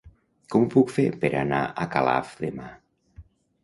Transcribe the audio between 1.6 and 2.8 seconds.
a Calaf demà?